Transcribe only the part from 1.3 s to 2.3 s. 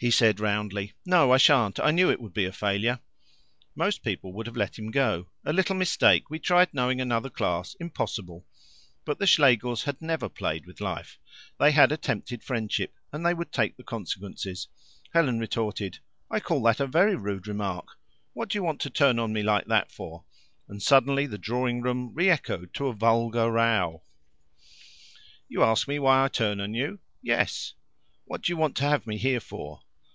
I shan't; I knew it